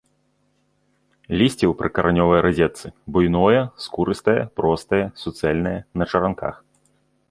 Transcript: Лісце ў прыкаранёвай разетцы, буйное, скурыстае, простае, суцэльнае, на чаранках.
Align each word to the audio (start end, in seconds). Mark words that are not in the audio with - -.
Лісце 1.41 1.59
ў 1.59 1.73
прыкаранёвай 1.83 2.41
разетцы, 2.47 2.87
буйное, 3.13 3.61
скурыстае, 3.87 4.39
простае, 4.59 5.05
суцэльнае, 5.27 5.79
на 6.03 6.13
чаранках. 6.13 6.55